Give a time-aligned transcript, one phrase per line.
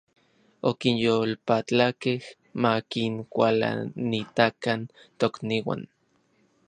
[0.69, 2.21] Okinyolpatlakej
[2.61, 4.81] ma kinkualanitakan
[5.19, 5.81] tokniuan.